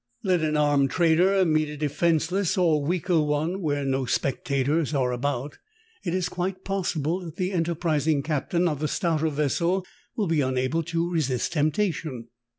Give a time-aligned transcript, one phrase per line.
[0.23, 5.59] Let an armed trader meet a defenseless or weaker one where no spectators are about,
[6.03, 9.85] it is quite possible that the enterprising captain of the stouter vessel
[10.15, 12.29] will be unable to resist temptation.